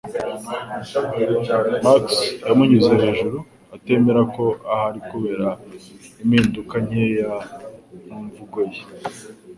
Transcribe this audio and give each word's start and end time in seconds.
Max 1.85 2.03
yamunyuze 2.47 2.91
hejuru, 3.03 3.37
atemera 3.75 4.21
ko 4.35 4.45
ahari 4.73 4.99
kubera 5.09 5.47
impinduka 6.21 6.75
nkeya 6.85 7.31
mu 8.05 8.17
mvugo 8.25 8.59
ye 8.71 8.81